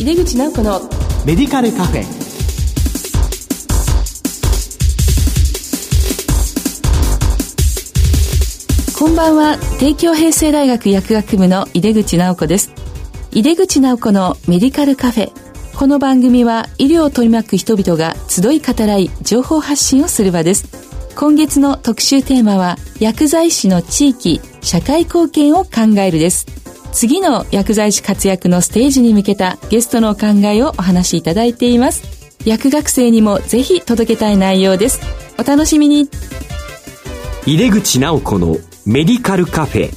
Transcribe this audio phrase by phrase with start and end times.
[0.00, 0.80] 井出口直子の
[1.26, 2.04] メディカルカフェ。
[8.96, 9.58] こんばんは。
[9.80, 12.70] 帝京平成大学薬学部の井出口直子です。
[13.32, 15.32] 井出口直子のメディカルカフェ。
[15.76, 20.68] この番組は医療を取り巻く人々が集い語らい情報発信をする場です。
[21.16, 26.46] 今月の特集テーマは薬剤師の地域社会貢献を考えるです
[26.98, 32.02] 次の薬剤師活躍のステージに向けたゲストのお考えをお話しいただいています。
[32.44, 34.98] 薬学生にもぜひ届けたい内容です。
[35.38, 36.08] お楽しみに。
[37.46, 39.90] 入れ口直子のメディカルカフェ。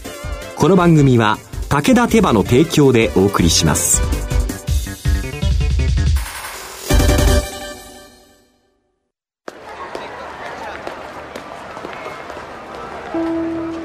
[0.56, 4.00] この番組は武田手羽の提供でお送りします。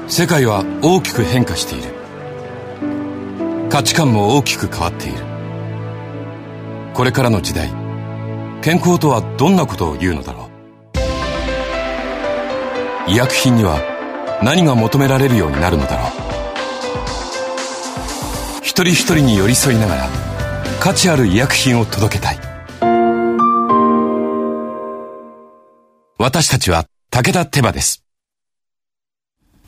[0.07, 1.96] 世界は大きく変化している。
[3.69, 5.17] 価値観も大きく変わっている。
[6.93, 7.69] これからの時代
[8.61, 10.49] 健康とはどんなことを言うのだろ
[13.07, 13.11] う。
[13.11, 13.79] 医薬品には
[14.43, 16.11] 何が求められるようになるのだろう。
[18.61, 20.09] 一人一人に寄り添いながら
[20.79, 22.39] 価値ある医薬品を届けたい。
[26.17, 28.03] 私たちは武田手羽です。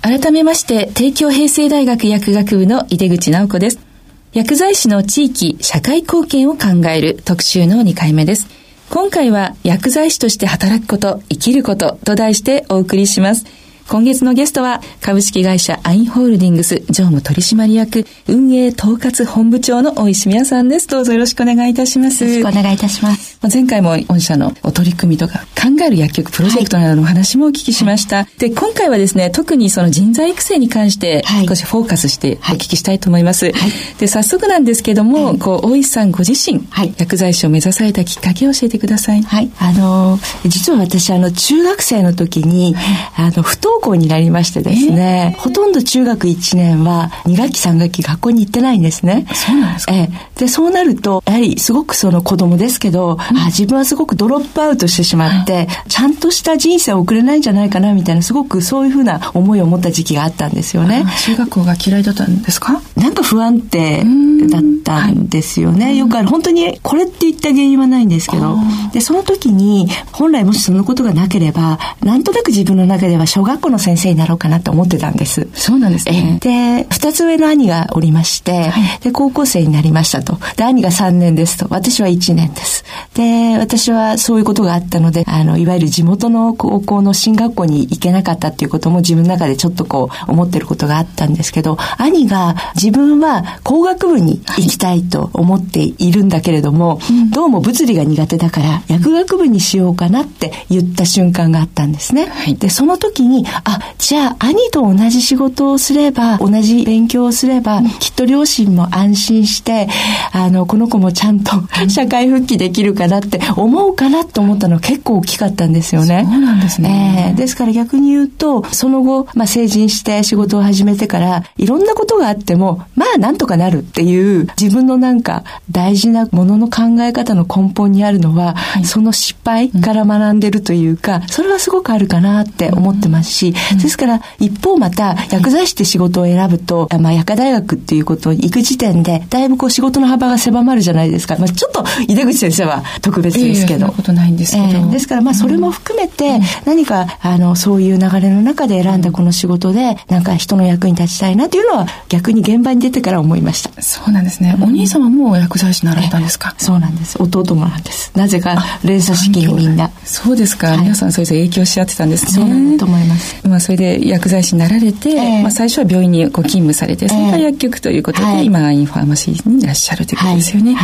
[0.02, 3.89] 改めまして帝京平成大学薬学部の井出口直子です。
[4.32, 8.48] 薬剤師の地域社会貢献を考える特集の2回目です。
[8.92, 13.48] 今回は薬剤師として働くこと、生きることと題してお送りします。
[13.90, 20.88] 今月のゲストは株式会社アインホールディングス常務取締役運営統括本部長の大石宮さんです。
[20.88, 22.24] どうぞよろしくお願いいたします。
[22.24, 23.40] よろしくお願いいたします。
[23.52, 28.18] 前回も御社のお取り組みとか考える薬局プロジェクトなどのお話もお聞きしました。
[28.18, 33.46] はい、で、今回はですね、特にその人材育成に関して少しフォーカスしてお聞きしたいと思います。
[33.46, 33.54] はい、
[33.98, 36.64] で、早速なんですけども、はい、こう、大石さんご自身、
[36.98, 39.24] 薬剤師を目指されたきっかけを教えてください。
[39.24, 39.50] はい。
[39.58, 42.76] あの、実は私、あの、中学生の時に、
[43.16, 49.26] あの、不登校になりましてですね、えー、ほとんど中学1年は2学期3学期学校に行ってないんですね。
[49.34, 61.06] そうなんですか、えー、で、そうなると、やはりすごくその子供ですけど、うん、あ自分はすごくドロップアウトしてしまって、はい、ちゃんとした人生を送れないんじゃないかなみたいな、すごくそういうふうな思いを持った時期があったんですよね。
[61.26, 62.82] 中学校が嫌いだったんですか？
[62.96, 64.04] なんか不安定
[64.50, 65.86] だったんですよね。
[65.86, 68.58] はい、よくある、本当にこれって言った原因はないんですけど、
[68.94, 75.48] で、その時に、本来もしそのことがなければ、なんとなく自分の中では小学校の先生になろうかなと思ってたんです。
[75.54, 76.40] そうなんですね。
[76.42, 80.38] で、二つ上の兄がおりまして、はい、で、高校生になりましたと。
[80.56, 81.68] で、兄が3年ですと。
[81.70, 82.84] 私は1年です。
[83.14, 102.28] で、私はそういうことがあったので、あの、いわゆる地元の高校の進学校に行けなかったっていうことも自分の中でちょっとこう、思ってることがあったんですけど、兄が自分は工学部に行きたいと思っているんだけれども、はい、どうも物理が苦手だから薬学部にしようかなって言った瞬間があったんですね。
[102.28, 109.88] はい、で、その時に、あ、じゃあ兄と同じ仕事をすれば、同じ勉強をすれば、きっと両親も安心して、
[110.32, 111.52] あの、この子もちゃんと
[111.90, 116.26] 社会復帰できるかなって思うかなと思ったのは結構大きかったんですよね。
[116.30, 117.30] そうなんですね。
[117.32, 141.36] えー、ですから逆に言うと、その後、まあ、成人して仕事を始めてから、いろんなことがあっても、まあ、なんとかなるっていう、自分のなんか、大事なものの考え方の根本にあるのは、はい、その失敗から学んでるというか、それはすごくあるかなって思ってますし、ですから、一方また、薬剤師って仕事を選ぶと、まあ、薬科大学っていうことに行く時点で、だいぶこう仕事の幅が狭まるじゃないですか。
[141.38, 143.88] まあ、ちょっと、井出口先生は特別ですけど。
[143.88, 144.64] えー、ことないんですけど。
[144.66, 153.82] えー、ですから、まあ、それも含めて、何か、あの、そういう流れの中で選んだこの仕事で、なんか人の役に立ちたいなというのは、逆に現場に出てから思いました。
[153.82, 154.56] そうなんですね。
[154.62, 156.56] お兄様も薬剤師になられたんですか？
[156.58, 157.22] そうなんです。
[157.22, 158.12] 弟もなんです。
[158.16, 159.92] なぜか、連鎖式にみんな。
[160.04, 160.78] そうですか。
[160.78, 162.32] 皆さんそれぞれ影響し合ってたんですね。
[162.32, 163.29] そうだと思います。
[163.48, 170.76] まあ、それで薬剤師になられて、まあ、最初は病院にご勤務されて、それから薬局ということで、今、アインファーマシーにいらっしゃるということですよね。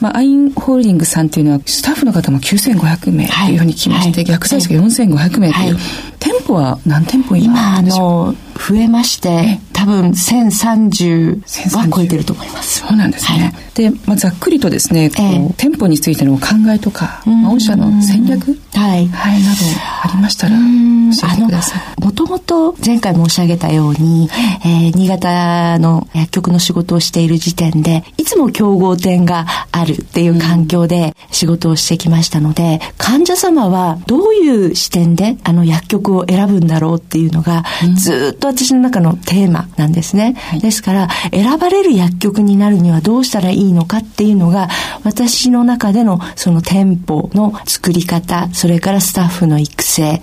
[0.00, 5.78] まあ、アインホールディングさんというのは、スタッフの方も9500名というふうに聞きまして、薬剤師が4500名という、
[6.18, 12.80] 店舗は何店舗今あの増えまして多分1030は超えてると思います。
[12.80, 19.56] そうなんですね、はい、で、まあ、ざっくりとですねこう、えー、店舗についてのお考えとか、まあ、御社の戦略、はい、はい、など
[20.02, 22.04] ありましたら教えてください。
[22.04, 24.28] もともと前回申し上げたように、
[24.64, 37.64] えー、新潟の薬局の仕事をしている時点でいつも競合店があるっていう環境で仕事をしてきましたので、患者様はどういう視点であの薬局を選ぶんだろうっていうのが、
[37.96, 40.34] ずっと私の中のテーマなんですね。
[40.36, 44.68] はい、ですから、選ばれる薬局になるにはどうしたらいいのかっていうのが、
[45.04, 50.20] 私の中でのその店舗の作り方、それからスタッフの育成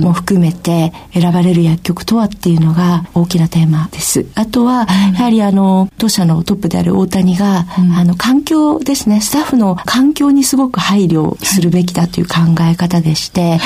[0.00, 4.26] も含めて、選ばれる薬局とはっていうのが大きなテーマです。
[4.34, 13.58] あとは、やはりあの、当社のトップである大谷が、うん、あの、環境ですね、スタッフの環境にすごく配慮するべきだという考え方でして、はい、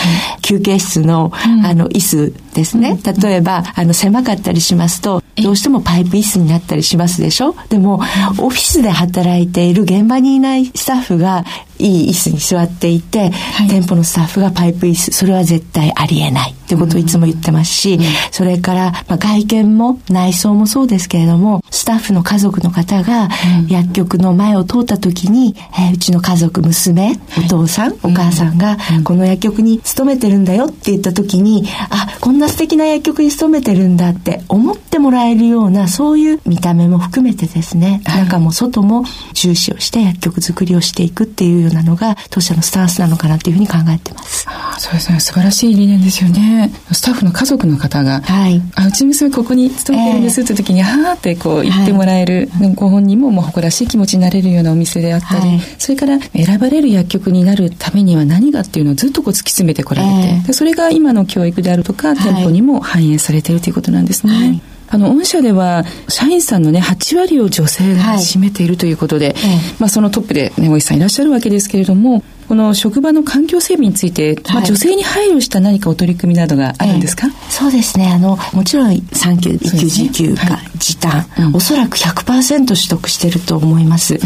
[0.42, 2.98] 休憩室の、あの、椅子ですね。
[3.22, 7.56] 例えば、あの、狭かったりしますと、どうしてもパイプ椅子になったりしますでしょ？
[7.68, 7.94] でも、
[8.38, 11.44] オフィスで働いている現場にいないスタッフが
[11.78, 16.54] いい椅子に座っていて、はい、店舗のスタッフがパイプ椅子、それは絶対ありえない。
[16.68, 23.30] ってことをいつも言ってますし、うん、それから、まあ、外見も内装もそうですけれども、スタッフの家族の方が
[23.68, 44.46] 薬局の前を通った時に、えー、うちの家族、娘、お父さん、お母さんが、この薬局に勤めてるんだよって言った時に、あ、こんな素敵な薬局に勤めてるんだって思ってもらえるような、そういう見た目も含めてですね、中も外も重視をして薬局作りをしていくっていうようなのが当社のスタンスなのかなというふうに考えてます。
[44.78, 46.70] そうですね素晴らしい理念ですよね。
[46.92, 64.60] スタッフの家族の方が、はい、あうち娘ここに勤めてるんですって時に、えー、はーってこう言ってもらえる、はい、ご本人ももう誇らしい気持ちになれるようなお店であったり、はい、それから選ばれる薬局になるためには何がっていうのをずっとこう突き詰めてこられて、えー、それが今の教育であるとか店舗にも反映されているということなんですね。
[64.90, 69.34] あの、御社では、社員さんのね、8割を女性が占めているということで、はい、
[69.78, 78.10] まあ、そのトップでね、大石さんいらっしゃるわけですけれども、この職場の環境整備について、まあ、女性に配慮した何かお取り組みなどがあるんですか、えー、そうですね。
[78.10, 84.18] あのもちろん産休育児休暇、はい、時短、うん、おそらく100%取得してると思います、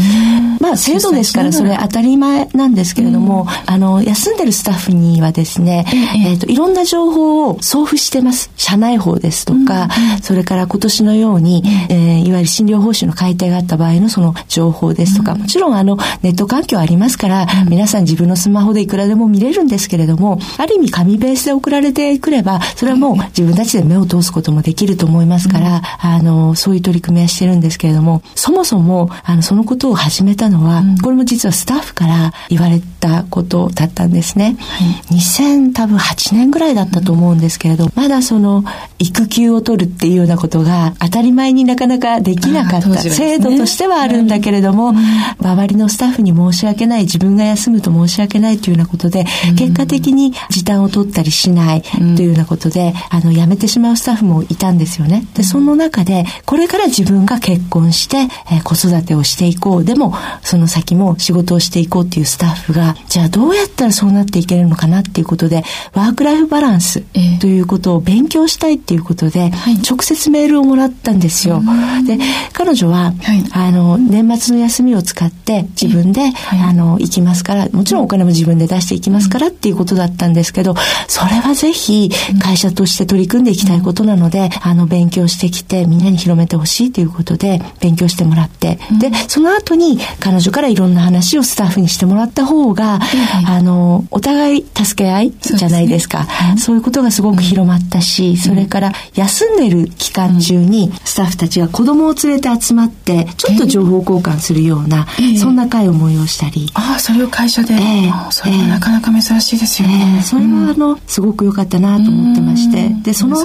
[0.61, 5.85] まあ制度ですからそれ当たり前なんですけれども、あの休んでるスタッフにはですね、
[6.25, 8.51] えー、といろんな情報を送付してます。
[8.55, 9.89] 社内法ですとか、
[10.21, 34.57] それから今年のように、えー、いわゆる診療報酬の改定があった場合のその情報ですとか、もちろんあのネット環境ありますから、皆さん自分のスマホでいくらでも見れるんですけれども、ある意味紙ベースで送られてくれば、それはもう自分たちで目を通すこともできると思いますから、うん、あの、そういう取り組みはしてるんですけれども、そもそも、あの、そのことを始めたのは、うん、これも実はスタッフから言われたことだったんですね。
[34.59, 38.63] はい、2000多分8年ぐらいだったと思うんですけれど、まだその、
[38.99, 42.89] 育休を取るっていうようなことが当たり前になかなかできなかった。
[42.89, 49.25] ね、制度としてはあるんだけれども、はい、周りのスタッフに申し訳ない、自分が休むと申し訳ないというようなことで、
[49.57, 55.25] 結果的に時短を取ったりしないというようなことで、あの、辞めてしまうスタッフもいたんですよね。
[55.33, 58.17] で、その中で、これから自分が結婚して、
[58.51, 59.83] えー、子育てをしていこう。
[59.83, 65.63] でも、その先も仕事をしていこうっていうスタッフが、じゃあどうやったらそうなっていけるのかなっていうことで、
[65.93, 67.03] ワークライフバランス
[67.39, 69.51] ということを勉強したいっていうことで、
[69.89, 71.61] 直接メールをもらったんですよ。
[72.05, 72.17] で、
[72.53, 80.75] 彼女は、はい、あの、年末の休みを使って自分で、はい、あの、行きますから、もちろんお金も自分で出していきますからっていうことだったんですけど、
[81.07, 82.09] それはぜひ
[82.41, 92.99] 会社として取り組んでいきたいことなので、あの、勉強してきてみんなに広めてほしいということで、勉強してもらって、で、その後に彼女からいろんな話をスタッフにしてもらった方が、
[93.47, 96.27] あの、お互い助け合いじゃないですか。
[96.57, 105.07] そういうことがすごく広まったし、それから休んでる期間中にスタッフたちが子供を連れて集まって、ちょっと情報交換するような、
[105.39, 106.69] そんな会を催したり。
[106.73, 107.75] ああ、それを会社で。
[107.83, 110.21] えー、それはなかなか珍しいですよね。
[110.23, 112.89] それはあの、すごく良かったなと思ってまして。
[113.03, 113.37] で、その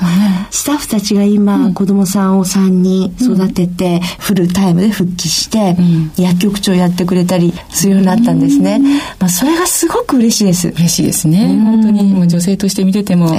[0.51, 5.77] スタッフたちが今、子供さんを3人育てて、フルタイムで復帰して、
[6.17, 8.79] 薬局長やってくれたりするようになったんですね。
[9.19, 10.69] まあ、それがすごく嬉しいです。
[10.69, 11.49] 嬉しいですね。
[11.65, 13.35] 本当に、女性として見てても、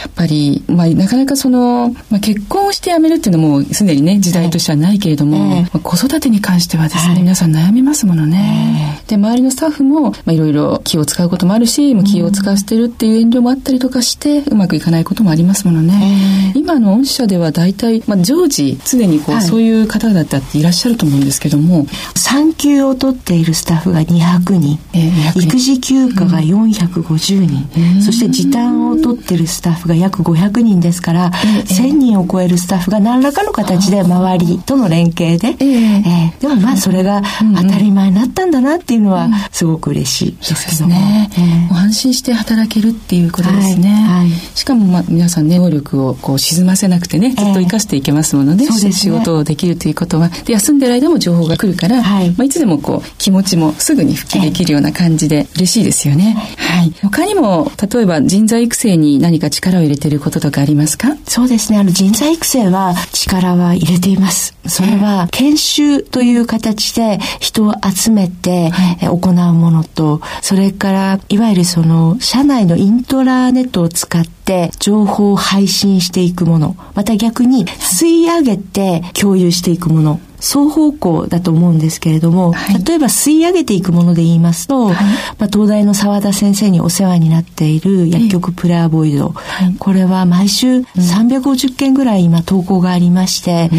[0.00, 9.02] やっぱり、まあ、なかなかその、まあ、結婚をして辞めるっていうのも、すでにね、時代としてはないけれども、子育てに関してはですね、皆さん悩みますものね。
[9.06, 16.52] で、周りのスタッフも、まあ、いろいろ気を使うこともあるし、もう気を使わせてるっていう遠慮もあったりとかして、うまくいかないこともありますものね。
[16.54, 21.86] 今の御社では大体、まあ、常時、常にこう、はい、そういう方々っていらっしゃると思うんですけども。
[22.14, 37.22] 産休を取っているスタッフが200人、えー、育児休暇が450人、うん、そして時短を取ってるスタッフが約500人ですから、えー、1000人を超えるスタッフが何らかの形で周りとの連携で、えー、えー、でもまあそれが
[37.56, 40.94] 当たり前になったんだなっていうのはすごく嬉しいですけども。
[40.94, 41.30] ね、
[41.70, 43.90] えー、安心して働けるっていうことですね。
[43.90, 48.64] はいはい、しかもまあ皆さんね、能力をこう沈ませなくてね、ずっと生かしていけますものね。
[48.64, 50.28] えー、ね仕事をできるということは。
[50.28, 56.36] で、休んでる間も情報が来るから、はい、まあいつでもこう気持ちもすぐに復帰できるような感じで嬉しいですよね。
[56.56, 56.92] はい。
[57.02, 61.16] 他にも、例えば人材育成に何か力力を入れていることとかありますか？
[61.26, 61.78] そうですね。
[61.78, 64.56] あの、人材育成は力は入れています。
[64.66, 68.70] それは、研修という形で人を集めて
[69.00, 84.94] 行うものと、それから、いわゆるその、社内のイントラネットを使って情報を配信していくもの、また逆に吸い上げて共有していくもの、双方向だと思うんですけれども、はい、例えば吸い上げていくもので言いますと、はい、
[85.38, 93.70] まあ、東大の澤田先生にお世話になっている薬局プレアボイド、はい、これは毎週350件ぐらい今投稿がありまして、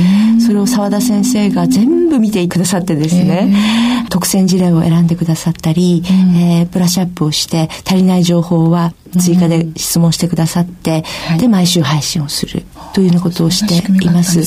[0.45, 11.03] それを澤田先生が全部見てくださってですね、特選事例を選んでくださったり、えー、ブラッシュアップをして足りない情報は追加で質問してくださって、
[11.39, 12.63] で毎週配信をする
[12.93, 14.41] というようなことをしています。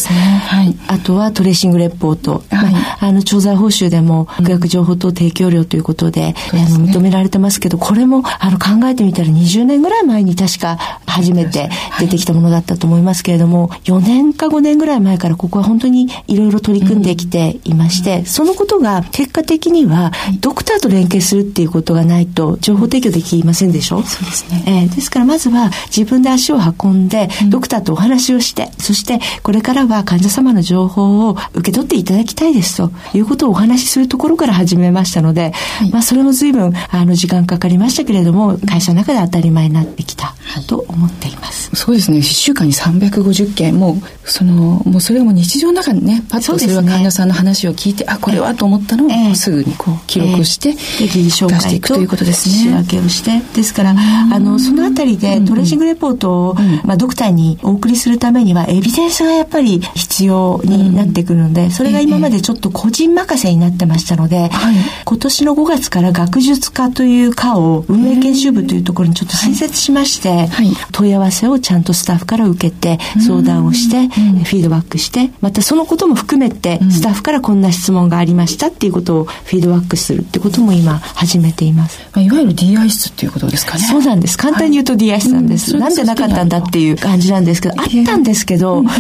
[0.88, 10.78] あとはトレーシングレポート、はい、まあ、あの、調剤報酬でも、学情報等提供料ということで、うん、あの、認められてますけど、これも、あの、考えてみたら20年ぐらい前に確か
[11.12, 24.02] 初めて出てきたものだったと思いますけれども、4年か5年ぐらい前からここは本当にいろいろ取り組んできていまして、そのことが結果的には、ドクターと連携するっていうことがないと、情報提供できませんでしょ？
[24.02, 24.64] そうですね。
[24.66, 40.34] えー、ですからまずは自分で足を運んで、ドクターとお話をして、そしてこれからは患者様の情報を受け取っていただきたいですということをお話しするところから始めましたので、はい、まあそれも随分あの時間かかりましたけれども、会社の中で当たり前になってきた
[40.66, 41.70] と思っています。
[41.74, 42.18] そうですね。
[42.18, 48.54] 1週間に350件、もうその、もうそれはもう日常の中にね、パッとそれは患者さんの話を聞いて、あ、これは？
[48.54, 52.54] と思ったのをすぐにこう記録して、えー、出していくということですね。
[52.54, 56.54] 仕分けをして、ですから、あの、そのあたりでトレーシングレポートを、
[56.84, 82.00] まあドクターにお送りするためには、エビデンスがやっぱり必要になってくるので、それが今までちょっと個人任せになってましたので、はい、今年の5月から学術科という科を運営研修部というところにちょっと新設しまして、はい、問い合わせをちゃんとスタッフから受けて、相談をして、フィードバックして、またそのことも含めて、スタッフからこんな質問がありましたっていうことをフィードバックするってことも今始めています。
[82.16, 83.84] いわゆる DI 室っていうことですかね。
[83.84, 84.36] そうなんです。
[84.36, 85.72] 簡単に言うと DI 室なんです。
[85.72, 88.92] はい、なんでなかったんだっていう感じなんですけど、あったんですけど、なん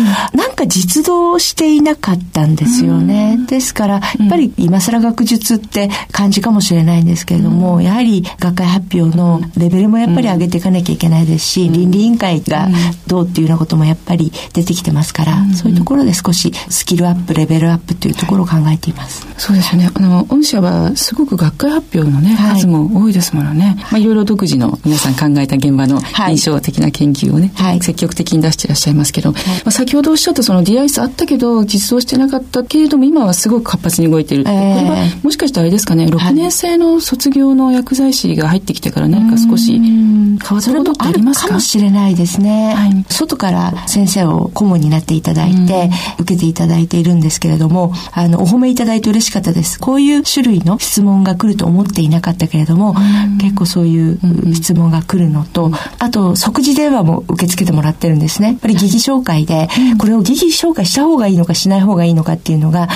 [0.54, 3.38] か実動していなかったんですよね。
[3.48, 12.68] ですから、やっぱり今更学術って感じかもしれないんですけれども、やはり学会発表のレベルもやっぱり上げていかなきゃいけないですし、倫理委員会が
[13.06, 19.26] どうっていうようなこともやっぱり出てきてますから、そういうところで少しスキルアップ、レベルアップというところを考えています。
[19.38, 19.90] そうですよね。
[19.92, 23.76] あの、御社はすごく学会発表のね、数も多いですものね。
[23.90, 41.60] まあ、いろいろ独自の皆さん考えた現場の印象的な研究をね、積極的に出していらっしゃいますけど、まあ、先ほどおっしゃったその DIS あったけど、実装してなかったけれども、今はすごく活発に動いてるって、えー、これはもしかしてあれですかね、6年生の卒業の薬剤師が入ってきてから何か少し変わったことってありますか？
[41.72, 42.74] しれないですね。
[42.74, 49.80] はい、外から先生を顧問になっていただいて、受けていただいているんですけれども、あの、お褒めいただいて嬉しかったです。
[49.80, 52.94] こういう種類の質問が来ると思っていなかったけれども、
[53.40, 54.18] 結構そういう
[54.52, 58.48] 質問が来るのと、あと、即時電話も受け付けてもらってるんですね。
[58.48, 62.88] やっぱり疑義紹介で、これを疑義紹介した方がいいのかしない方がいいのかっていうのが、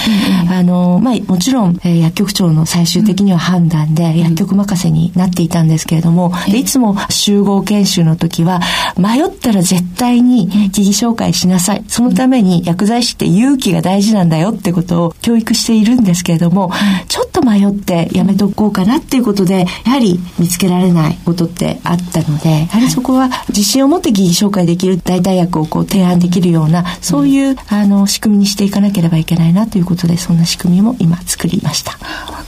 [0.50, 8.60] あの、まあ、もちろん、えー、薬局長の最終的には判断で、薬局任せになっていたんですけれども、でいつも集合研修の時は、
[8.98, 11.84] 迷ったら絶対に疑義紹介しなさい。
[11.88, 16.70] そのために薬剤師って勇気が大事なんだよってことを教育しているんですけれども、
[17.08, 31.98] ちょっと迷ってやめとこうかなっていうことで、やはり見つけられないことってあったので、やはりそこは自信を持って疑義紹介できる代替薬をこう提案できるような、そういう、あの、仕組みにしていかなければいけないなということで、そんな仕組みも今作りました。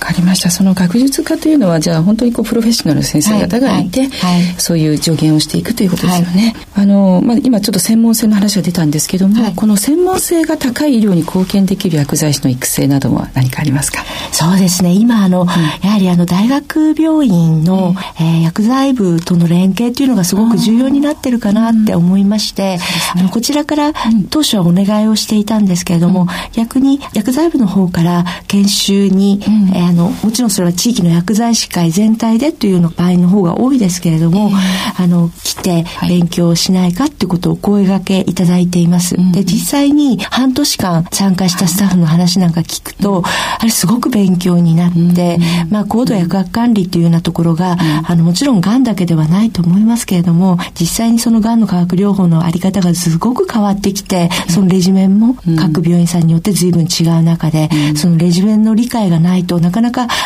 [0.08, 0.50] わかりました。
[0.50, 4.42] その学術家というのは、じゃあ本当にこう、プロフェッショナル先生方がいて、はいはい。
[4.42, 6.56] はい、そういう助言をしていくということですよね。
[6.74, 14.02] あの、まあ、今ちょっと専門性の話が出たんですけども、この専門性が高い医療に貢献できる薬剤師の育成などは何かありますか？
[14.32, 14.92] そうですね。
[14.92, 22.78] 今、あの、うん、やはりあの、大学病院の、えー、薬剤部との連携というのがすごく重要になってるかなって思いまして、
[23.14, 23.92] あのこちらから
[24.30, 29.42] 当初はお願いをしていたんですけれども、逆に薬剤部の方から研修に、
[29.74, 34.50] えー、あのもちろんそれは地域の薬剤師会全体でというの場合の方が多いですけれども、
[34.96, 39.16] あの来て勉強しないかっていうことを声掛けいただいています。
[39.32, 43.22] で実際に半年間参加したスタッフの話なんか聞くと、
[43.58, 45.38] あれすごく勉強になって、
[45.70, 59.77] まあ、高度薬学管理というようなところが、あの、もちろん癌だけではないと思いますけれども、実際にその癌の化学療法のあり方がすごく変わってきて、そのレジメンも各病院さんによって随分違う中で、そのレジメンの理解がないとなかなか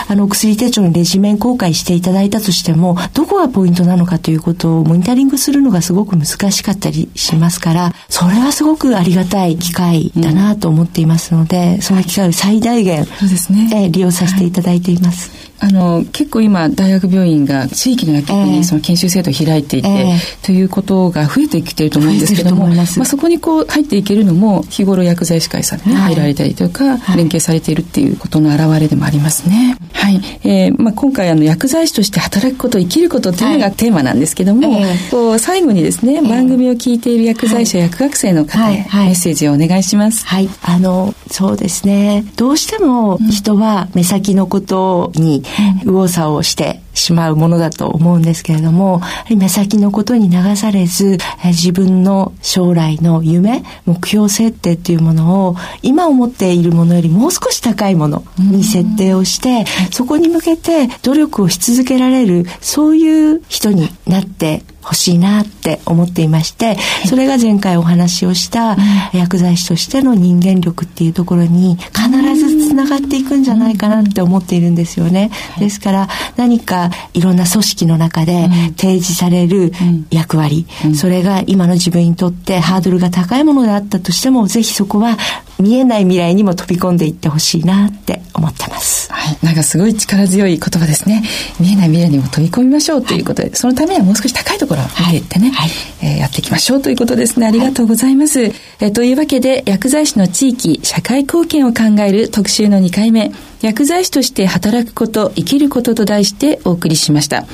[0.08, 15.30] あの薬手帳にレジメン公開していただいたとしても、どこがポイントなのかということをモニタリングするのがすごく難しかったりしますから、それはすごくありがたい機会だなと思っていますので、その機会を最大限、そうですね、利用させていただいています。
[15.30, 29.76] はいあの結構今大学病院が地域の薬局にその研修制度を開いていて、えー、ということが増えてきていると思うんですけどもまあ、そこにこう入っていけるのも日頃薬剤師会さんに、入られたりとか、はい、連携されているっていうことの表れでもありますね。
[29.92, 40.26] はい、えーまあ、今回あの薬剤師として働くこと生きることというのがテーマなんですけども、はい、こう最後にですね、番組を聞いている薬剤師や薬学生の方へメッセージをお願いします。
[40.26, 42.24] はい、あのそうですね。
[42.36, 45.44] どうしても人は目先のことに
[45.84, 49.00] 右往左往してしまうものだと思うんですけれども、
[49.34, 68.76] 目先のことに流されず、自分の将来の夢、目標設定っていうものを、今思っているものよりもう少し高いものに設定をして、そこに向けて努力をし続けられる、そういう人になって欲しいなって思っていまして、それが前回お話をした
[69.12, 75.30] 薬剤師としての人間力っていうところに必ずつながっていくんじゃないかなって思っているんですよね。
[75.58, 79.72] ですから何かいろんな組織の中で提示される
[80.10, 85.16] 役割、それが今の自分にとってハードルが高いものであったとしても、ぜひそこは
[85.60, 89.12] 見えない未来にも飛び込んでいってほしいなって思ってます。
[89.12, 89.38] はい。
[89.42, 91.22] なんかすごい力強い言葉ですね。
[91.60, 95.70] 見えない未来にも飛び込みましょうということで、はい、そのためにはもう少し高いところを見ていってね、はい、
[96.02, 97.46] えー、やっていきましょうということですね。
[97.46, 98.40] ありがとうございます。
[98.40, 107.44] はい、えー、というわけで、薬剤師の地域、社会貢献を考える特集の2回目、薬剤師として働くこと、生きることと題してお送りしました。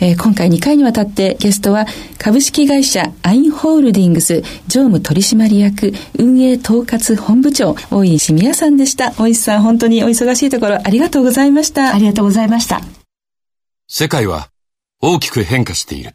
[0.00, 1.86] えー、今回2回にわたってゲストは
[2.18, 9.12] 株式会社アインホールディングス常務取締役運営統括本部長大石宮さんでした。
[9.12, 11.94] 大石さん本当にお忙しいところありがとうございました。
[11.94, 12.80] ありがとうございました。
[13.86, 14.48] 世界は
[15.00, 16.14] 大きく変化している。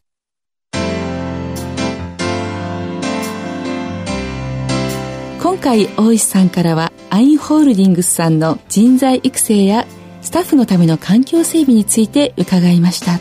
[5.41, 9.87] 今回大石さんからはアインホールディングスさんの人材育成や
[10.21, 13.19] スタッフのための環境整備について伺いました。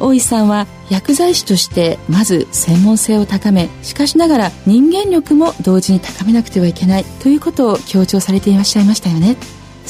[0.00, 9.36] 大石さんは薬剤師としてまず専門性を高めしかしながら人間力も同時に高めなくてはいけないということを強調されていらっしゃいましたよね。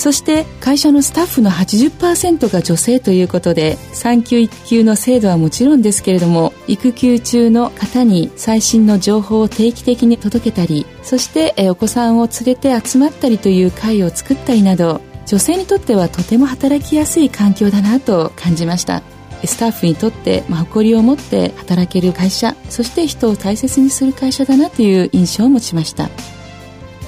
[0.01, 19.03] そして会社のスタッフの80%が女性ということで産休育休の制度はもちろんですけれども育休中の方に最新の情報を定期的に届けたりそしてお子さんを連れて集まったりという会を作ったりなど女性にとってはとても働きやすい環境だなと感じました。
[19.45, 26.11] スタッフにとって、ま、誇りを持って働ける会社そして人を大切にする会社だなという印象を持ちました。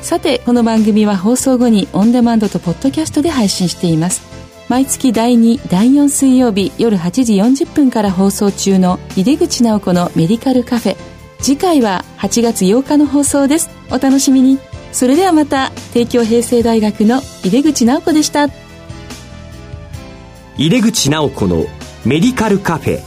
[0.02, 4.22] さてこの番組は放送後にオンデマンドとポッドキャストで配信しています。
[4.68, 10.96] 毎月第2第4水曜日夜8時40分から放送中の井出口直子のメディカルカフェ。
[11.40, 13.70] 次回は8月8日の放送です。
[13.90, 14.58] お楽しみに。
[14.90, 18.48] それではまた帝京平成大学の井出口直子でした。
[20.58, 21.64] 井出口直子の
[22.04, 23.00] メディカルカフェ。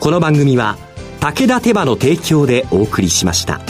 [0.00, 0.76] この番組は
[1.20, 3.60] 武田手羽の提供でお送りしました。